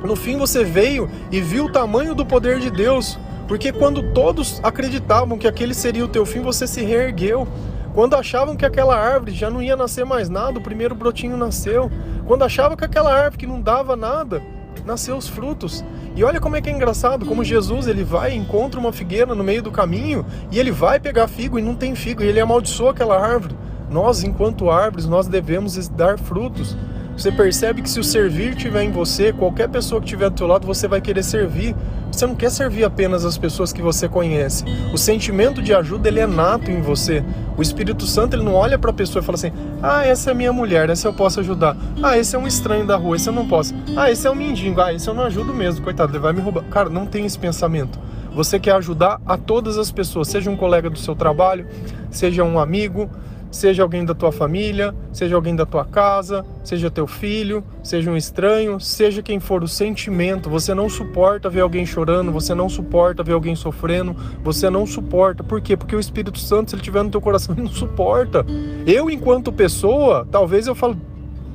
no 0.04 0.16
fim 0.16 0.38
você 0.38 0.64
veio 0.64 1.10
e 1.32 1.42
viu 1.42 1.66
o 1.66 1.72
tamanho 1.72 2.14
do 2.14 2.24
poder 2.24 2.60
de 2.60 2.70
Deus 2.70 3.18
porque 3.48 3.72
quando 3.72 4.02
todos 4.12 4.60
acreditavam 4.64 5.38
que 5.38 5.48
aquele 5.48 5.74
seria 5.74 6.04
o 6.04 6.08
teu 6.08 6.26
fim, 6.26 6.42
você 6.42 6.66
se 6.66 6.84
reergueu. 6.84 7.48
Quando 7.96 8.14
achavam 8.18 8.58
que 8.58 8.66
aquela 8.66 8.94
árvore 8.94 9.32
já 9.32 9.50
não 9.50 9.62
ia 9.62 9.78
nascer 9.78 10.06
mais 10.06 10.28
nada, 10.28 10.60
o 10.60 10.62
primeiro 10.62 10.94
brotinho 10.94 11.38
nasceu. 11.38 11.90
Quando 12.28 12.44
achavam 12.44 12.76
que 12.76 12.84
aquela 12.84 13.10
árvore 13.10 13.38
que 13.38 13.48
não 13.48 13.62
dava 13.62 13.96
nada, 13.96 14.44
nasceu 14.86 15.16
os 15.16 15.30
frutos. 15.30 15.82
E 16.14 16.22
olha 16.22 16.42
como 16.42 16.58
é 16.58 16.62
que 16.62 16.70
é 16.70 16.74
engraçado, 16.74 17.26
como 17.26 17.42
Jesus 17.42 17.88
ele 17.88 18.04
vai 18.04 18.34
encontra 18.34 18.82
uma 18.82 18.92
figueira 18.92 19.34
no 19.34 19.46
meio 19.46 19.64
do 19.64 19.72
caminho 19.72 20.26
e 20.52 20.60
ele 20.60 20.72
vai 20.72 21.00
pegar 21.00 21.30
figo 21.30 21.58
e 21.58 21.62
não 21.62 21.74
tem 21.74 21.96
figo, 21.96 22.22
e 22.22 22.28
ele 22.28 22.42
amaldiçoa 22.42 22.92
aquela 22.92 23.18
árvore. 23.18 23.56
Nós, 23.90 24.26
enquanto 24.26 24.70
árvores, 24.70 25.06
nós 25.06 25.26
devemos 25.30 25.88
dar 25.88 26.20
frutos. 26.20 26.76
Você 27.18 27.32
percebe 27.32 27.82
que 27.82 27.90
se 27.90 27.98
o 27.98 28.04
servir 28.04 28.56
tiver 28.56 28.84
em 28.84 28.92
você, 28.92 29.32
qualquer 29.32 29.70
pessoa 29.70 30.02
que 30.02 30.06
estiver 30.06 30.30
do 30.30 30.36
teu 30.36 30.48
lado, 30.48 30.68
você 30.68 30.86
vai 30.86 31.00
querer 31.00 31.24
servir. 31.24 31.74
Você 32.12 32.28
não 32.28 32.36
quer 32.36 32.52
servir 32.52 32.84
apenas 32.84 33.24
as 33.24 33.38
pessoas 33.38 33.72
que 33.72 33.82
você 33.82 34.10
conhece. 34.10 34.66
O 34.94 34.98
sentimento 34.98 35.62
de 35.62 35.74
ajuda 35.74 36.10
ele 36.10 36.20
é 36.20 36.28
nato 36.28 36.70
em 36.70 36.82
você. 36.82 37.24
O 37.58 37.62
Espírito 37.62 38.06
Santo 38.06 38.36
ele 38.36 38.44
não 38.44 38.54
olha 38.54 38.78
para 38.78 38.92
a 38.92 38.94
pessoa 38.94 39.22
e 39.22 39.26
fala 39.26 39.38
assim: 39.38 39.52
"Ah, 39.82 40.06
essa 40.06 40.32
é 40.32 40.34
minha 40.34 40.52
mulher, 40.52 40.90
essa 40.90 41.08
eu 41.08 41.14
posso 41.14 41.40
ajudar. 41.40 41.78
Ah, 42.04 42.18
esse 42.18 42.36
é 42.36 42.40
um 42.40 42.46
estranho 42.46 42.86
da 42.86 42.98
rua, 42.98 43.16
esse 43.16 43.30
eu 43.30 43.34
não 43.34 43.48
posso. 43.48 43.74
Ah, 43.96 44.12
esse 44.12 44.28
é 44.28 44.32
um 44.32 44.36
mendigo. 44.36 44.82
Ah, 44.82 44.94
esse 44.94 45.08
eu 45.08 45.14
não 45.14 45.24
ajudo 45.24 45.54
mesmo, 45.54 45.84
coitado, 45.84 46.12
ele 46.12 46.20
vai 46.20 46.34
me 46.34 46.42
roubar". 46.42 46.66
Cara, 46.66 46.90
não 46.90 47.06
tem 47.06 47.26
esse 47.26 47.40
pensamento. 47.40 47.98
Você 48.34 48.60
quer 48.60 48.74
ajudar 48.74 49.22
a 49.26 49.38
todas 49.38 49.78
as 49.78 49.90
pessoas, 49.90 50.28
seja 50.28 50.52
um 50.52 50.58
colega 50.58 50.90
do 50.90 51.00
seu 51.00 51.16
trabalho, 51.16 51.66
seja 52.12 52.44
um 52.44 52.60
amigo, 52.60 53.10
seja 53.56 53.84
alguém 53.84 54.04
da 54.04 54.14
tua 54.14 54.34
família, 54.34 54.94
seja 55.14 55.34
alguém 55.34 55.56
da 55.56 55.66
tua 55.66 55.86
casa, 55.86 56.46
seja 56.62 56.92
teu 56.92 57.08
filho, 57.08 57.64
seja 57.82 58.12
um 58.12 58.18
estranho, 58.18 58.82
seja 58.82 59.24
quem 59.24 59.40
for 59.40 59.64
o 59.64 59.68
sentimento, 59.68 60.50
você 60.50 60.74
não 60.74 60.90
suporta 60.90 61.50
ver 61.50 61.62
alguém 61.62 61.86
chorando, 61.86 62.34
você 62.34 62.54
não 62.54 62.68
suporta 62.68 63.24
ver 63.24 63.32
alguém 63.32 63.56
sofrendo, 63.56 64.14
você 64.44 64.70
não 64.70 64.86
suporta. 64.86 65.42
Por 65.42 65.62
quê? 65.62 65.78
Porque 65.78 65.96
o 65.96 66.00
Espírito 66.02 66.38
Santo, 66.38 66.70
se 66.70 66.76
ele 66.76 66.82
estiver 66.82 67.02
no 67.02 67.10
teu 67.10 67.22
coração, 67.22 67.56
não 67.58 67.68
suporta. 67.68 68.46
Eu, 68.86 69.10
enquanto 69.10 69.54
pessoa, 69.54 70.28
talvez 70.30 70.68
eu 70.68 70.76
falo, 70.76 70.98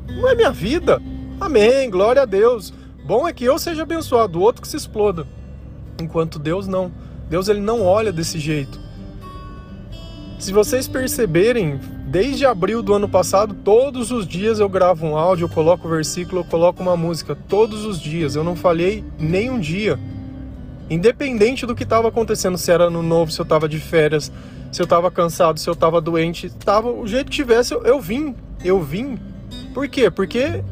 não 0.08 0.26
é 0.26 0.34
minha 0.34 0.50
vida. 0.50 1.02
Amém, 1.38 1.90
glória 1.90 2.22
a 2.22 2.26
Deus. 2.26 2.72
Bom 3.04 3.28
é 3.28 3.32
que 3.32 3.44
eu 3.44 3.58
seja 3.58 3.82
abençoado, 3.82 4.38
o 4.38 4.42
outro 4.42 4.62
que 4.62 4.68
se 4.68 4.76
exploda. 4.78 5.26
Enquanto 6.00 6.38
Deus 6.38 6.66
não. 6.66 6.90
Deus 7.28 7.46
ele 7.48 7.60
não 7.60 7.84
olha 7.84 8.10
desse 8.10 8.38
jeito. 8.38 8.80
Se 10.40 10.54
vocês 10.54 10.88
perceberem, 10.88 11.78
desde 12.06 12.46
abril 12.46 12.82
do 12.82 12.94
ano 12.94 13.06
passado, 13.06 13.54
todos 13.62 14.10
os 14.10 14.26
dias 14.26 14.58
eu 14.58 14.70
gravo 14.70 15.06
um 15.06 15.14
áudio, 15.14 15.44
eu 15.44 15.48
coloco 15.50 15.86
um 15.86 15.90
versículo, 15.90 16.40
eu 16.40 16.44
coloco 16.46 16.82
uma 16.82 16.96
música. 16.96 17.36
Todos 17.46 17.84
os 17.84 18.00
dias. 18.00 18.34
Eu 18.36 18.42
não 18.42 18.56
falhei 18.56 19.04
nem 19.18 19.50
um 19.50 19.60
dia. 19.60 20.00
Independente 20.88 21.66
do 21.66 21.74
que 21.74 21.82
estava 21.82 22.08
acontecendo, 22.08 22.56
se 22.56 22.72
era 22.72 22.88
no 22.88 23.02
novo, 23.02 23.30
se 23.30 23.38
eu 23.38 23.42
estava 23.42 23.68
de 23.68 23.78
férias, 23.78 24.32
se 24.72 24.80
eu 24.80 24.84
estava 24.84 25.10
cansado, 25.10 25.60
se 25.60 25.68
eu 25.68 25.74
estava 25.74 26.00
doente, 26.00 26.48
tava, 26.48 26.90
o 26.90 27.06
jeito 27.06 27.26
que 27.26 27.36
tivesse, 27.36 27.74
eu, 27.74 27.82
eu 27.84 28.00
vim. 28.00 28.34
Eu 28.64 28.80
vim. 28.80 29.18
Por 29.74 29.86
quê? 29.88 30.10
Porque 30.10 30.64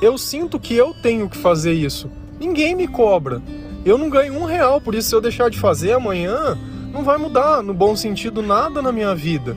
eu 0.00 0.16
sinto 0.16 0.60
que 0.60 0.72
eu 0.72 0.94
tenho 1.02 1.28
que 1.28 1.36
fazer 1.36 1.72
isso. 1.72 2.08
Ninguém 2.38 2.76
me 2.76 2.86
cobra. 2.86 3.42
Eu 3.84 3.98
não 3.98 4.08
ganho 4.08 4.38
um 4.38 4.44
real, 4.44 4.80
por 4.80 4.94
isso 4.94 5.08
se 5.08 5.14
eu 5.16 5.20
deixar 5.20 5.50
de 5.50 5.58
fazer 5.58 5.92
amanhã, 5.92 6.56
não 6.94 7.02
vai 7.02 7.18
mudar, 7.18 7.60
no 7.60 7.74
bom 7.74 7.96
sentido, 7.96 8.40
nada 8.40 8.80
na 8.80 8.92
minha 8.92 9.16
vida. 9.16 9.56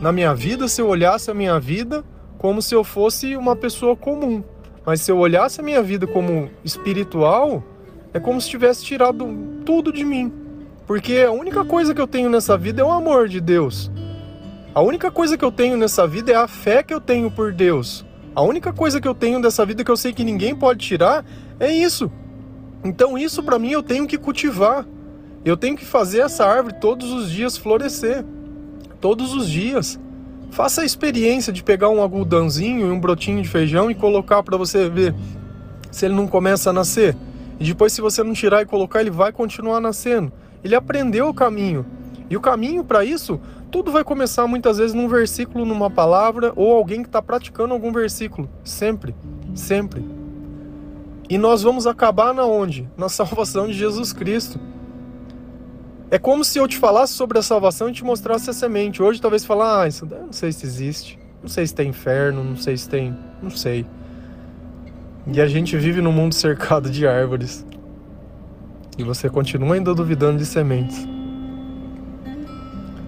Na 0.00 0.12
minha 0.12 0.32
vida, 0.32 0.68
se 0.68 0.80
eu 0.80 0.86
olhasse 0.86 1.28
a 1.28 1.34
minha 1.34 1.58
vida 1.58 2.04
como 2.38 2.62
se 2.62 2.72
eu 2.72 2.84
fosse 2.84 3.36
uma 3.36 3.56
pessoa 3.56 3.96
comum. 3.96 4.44
Mas 4.84 5.00
se 5.00 5.10
eu 5.10 5.18
olhasse 5.18 5.60
a 5.60 5.64
minha 5.64 5.82
vida 5.82 6.06
como 6.06 6.48
espiritual, 6.62 7.64
é 8.14 8.20
como 8.20 8.40
se 8.40 8.48
tivesse 8.48 8.84
tirado 8.84 9.26
tudo 9.64 9.92
de 9.92 10.04
mim. 10.04 10.32
Porque 10.86 11.18
a 11.18 11.32
única 11.32 11.64
coisa 11.64 11.92
que 11.92 12.00
eu 12.00 12.06
tenho 12.06 12.30
nessa 12.30 12.56
vida 12.56 12.80
é 12.80 12.84
o 12.84 12.92
amor 12.92 13.28
de 13.28 13.40
Deus. 13.40 13.90
A 14.72 14.80
única 14.80 15.10
coisa 15.10 15.36
que 15.36 15.44
eu 15.44 15.50
tenho 15.50 15.76
nessa 15.76 16.06
vida 16.06 16.30
é 16.30 16.36
a 16.36 16.46
fé 16.46 16.80
que 16.80 16.94
eu 16.94 17.00
tenho 17.00 17.28
por 17.28 17.52
Deus. 17.52 18.06
A 18.36 18.42
única 18.42 18.72
coisa 18.72 19.00
que 19.00 19.08
eu 19.08 19.14
tenho 19.14 19.42
dessa 19.42 19.66
vida 19.66 19.82
que 19.82 19.90
eu 19.90 19.96
sei 19.96 20.12
que 20.12 20.22
ninguém 20.22 20.54
pode 20.54 20.86
tirar 20.86 21.24
é 21.58 21.72
isso. 21.72 22.08
Então 22.84 23.18
isso 23.18 23.42
para 23.42 23.58
mim 23.58 23.70
eu 23.70 23.82
tenho 23.82 24.06
que 24.06 24.16
cultivar. 24.16 24.86
Eu 25.46 25.56
tenho 25.56 25.76
que 25.76 25.84
fazer 25.84 26.22
essa 26.22 26.44
árvore 26.44 26.74
todos 26.80 27.12
os 27.12 27.30
dias 27.30 27.56
florescer. 27.56 28.24
Todos 29.00 29.32
os 29.32 29.48
dias. 29.48 29.96
Faça 30.50 30.82
a 30.82 30.84
experiência 30.84 31.52
de 31.52 31.62
pegar 31.62 31.88
um 31.88 32.00
algodãozinho 32.00 32.88
e 32.88 32.90
um 32.90 32.98
brotinho 32.98 33.40
de 33.40 33.48
feijão 33.48 33.88
e 33.88 33.94
colocar 33.94 34.42
para 34.42 34.56
você 34.56 34.90
ver 34.90 35.14
se 35.88 36.04
ele 36.04 36.16
não 36.16 36.26
começa 36.26 36.70
a 36.70 36.72
nascer. 36.72 37.16
E 37.60 37.64
depois, 37.64 37.92
se 37.92 38.00
você 38.00 38.24
não 38.24 38.32
tirar 38.32 38.62
e 38.62 38.66
colocar, 38.66 39.00
ele 39.00 39.10
vai 39.10 39.30
continuar 39.30 39.80
nascendo. 39.80 40.32
Ele 40.64 40.74
aprendeu 40.74 41.28
o 41.28 41.34
caminho. 41.34 41.86
E 42.28 42.36
o 42.36 42.40
caminho 42.40 42.82
para 42.82 43.04
isso, 43.04 43.40
tudo 43.70 43.92
vai 43.92 44.02
começar 44.02 44.48
muitas 44.48 44.78
vezes 44.78 44.94
num 44.94 45.06
versículo, 45.06 45.64
numa 45.64 45.88
palavra, 45.88 46.52
ou 46.56 46.72
alguém 46.72 47.02
que 47.02 47.08
está 47.08 47.22
praticando 47.22 47.72
algum 47.72 47.92
versículo. 47.92 48.50
Sempre, 48.64 49.14
sempre. 49.54 50.04
E 51.30 51.38
nós 51.38 51.62
vamos 51.62 51.86
acabar 51.86 52.34
na 52.34 52.44
onde? 52.44 52.88
Na 52.96 53.06
salvação 53.08 53.68
de 53.68 53.74
Jesus 53.74 54.12
Cristo. 54.12 54.58
É 56.10 56.18
como 56.18 56.44
se 56.44 56.58
eu 56.58 56.68
te 56.68 56.78
falasse 56.78 57.14
sobre 57.14 57.38
a 57.38 57.42
salvação 57.42 57.88
e 57.88 57.92
te 57.92 58.04
mostrasse 58.04 58.48
a 58.48 58.52
semente. 58.52 59.02
Hoje 59.02 59.20
talvez 59.20 59.44
falar, 59.44 59.82
ah, 59.82 59.88
isso 59.88 60.06
não 60.06 60.32
sei 60.32 60.52
se 60.52 60.64
existe, 60.64 61.18
não 61.42 61.48
sei 61.48 61.66
se 61.66 61.74
tem 61.74 61.88
inferno, 61.88 62.44
não 62.44 62.56
sei 62.56 62.76
se 62.76 62.88
tem, 62.88 63.16
não 63.42 63.50
sei. 63.50 63.84
E 65.26 65.40
a 65.40 65.48
gente 65.48 65.76
vive 65.76 66.00
num 66.00 66.12
mundo 66.12 66.34
cercado 66.34 66.88
de 66.88 67.06
árvores. 67.06 67.66
E 68.96 69.02
você 69.02 69.28
continua 69.28 69.74
ainda 69.74 69.92
duvidando 69.92 70.38
de 70.38 70.46
sementes. 70.46 71.06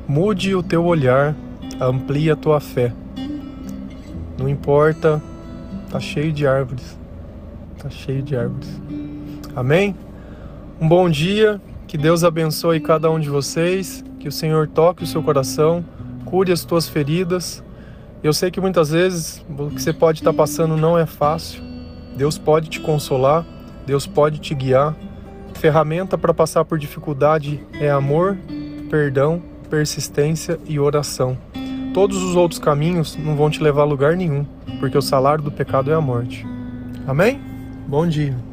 Mude 0.07 0.55
o 0.55 0.63
teu 0.63 0.85
olhar, 0.85 1.37
amplie 1.81 2.31
a 2.31 2.37
tua 2.37 2.59
fé. 2.59 2.93
Não 4.37 4.49
importa, 4.49 5.23
tá 5.89 6.01
cheio 6.01 6.33
de 6.33 6.47
árvores. 6.47 6.99
Tá 7.79 7.89
cheio 7.89 8.23
de 8.23 8.37
árvores. 8.37 8.69
Amém? 9.55 9.95
Um 10.81 10.89
bom 10.89 11.09
dia, 11.09 11.61
que 11.89 11.97
Deus 11.97 12.23
abençoe 12.23 12.81
cada 12.81 13.11
um 13.11 13.19
de 13.19 13.31
vocês, 13.31 14.05
que 14.21 14.29
o 14.29 14.33
Senhor 14.33 14.69
toque 14.69 15.03
o 15.03 15.07
seu 15.07 15.23
coração, 15.23 15.83
cure 16.27 16.53
as 16.53 16.63
tuas 16.63 16.87
feridas. 16.87 17.65
Eu 18.23 18.35
sei 18.35 18.51
que 18.51 18.61
muitas 18.61 18.91
vezes 18.91 19.43
o 19.49 19.71
que 19.71 19.81
você 19.81 19.93
pode 19.93 20.21
estar 20.21 20.35
passando 20.35 20.77
não 20.77 20.99
é 20.99 21.07
fácil. 21.07 21.63
Deus 22.15 22.37
pode 22.37 22.69
te 22.69 22.79
consolar, 22.79 23.45
Deus 23.87 24.07
pode 24.07 24.39
te 24.39 24.55
guiar. 24.55 24.95
Ferramenta 25.55 26.19
para 26.19 26.35
passar 26.35 26.63
por 26.65 26.79
dificuldade 26.79 27.65
é 27.81 27.91
amor, 27.91 28.37
perdão, 28.91 29.43
persistência 29.71 30.59
e 30.69 30.79
oração. 30.79 31.39
Todos 31.95 32.23
os 32.23 32.37
outros 32.37 32.61
caminhos 32.61 33.17
não 33.17 33.35
vão 33.35 33.49
te 33.49 33.63
levar 33.63 33.83
a 33.83 33.87
lugar 33.87 34.15
nenhum, 34.15 34.45
porque 34.79 34.99
o 34.99 35.03
salário 35.03 35.43
do 35.43 35.51
pecado 35.51 35.91
é 35.91 35.95
a 35.95 36.01
morte. 36.01 36.47
Amém? 37.07 37.41
Bom 37.87 38.07
dia. 38.07 38.48